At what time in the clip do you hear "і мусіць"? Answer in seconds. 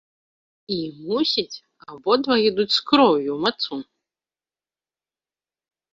0.75-1.59